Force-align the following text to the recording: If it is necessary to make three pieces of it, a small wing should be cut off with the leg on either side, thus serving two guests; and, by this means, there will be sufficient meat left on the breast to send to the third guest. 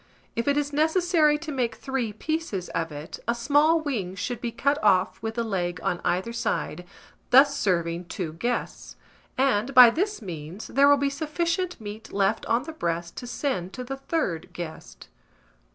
If 0.35 0.47
it 0.47 0.57
is 0.57 0.73
necessary 0.73 1.37
to 1.37 1.51
make 1.51 1.75
three 1.75 2.11
pieces 2.11 2.69
of 2.69 2.91
it, 2.91 3.19
a 3.27 3.35
small 3.35 3.79
wing 3.81 4.15
should 4.15 4.41
be 4.41 4.51
cut 4.51 4.83
off 4.83 5.21
with 5.21 5.35
the 5.35 5.43
leg 5.43 5.79
on 5.83 6.01
either 6.03 6.33
side, 6.33 6.87
thus 7.29 7.55
serving 7.55 8.05
two 8.05 8.33
guests; 8.33 8.95
and, 9.37 9.75
by 9.75 9.91
this 9.91 10.19
means, 10.19 10.65
there 10.65 10.87
will 10.87 10.97
be 10.97 11.11
sufficient 11.11 11.79
meat 11.79 12.11
left 12.11 12.47
on 12.47 12.63
the 12.63 12.73
breast 12.73 13.15
to 13.17 13.27
send 13.27 13.73
to 13.73 13.83
the 13.83 13.97
third 13.97 14.51
guest. 14.53 15.07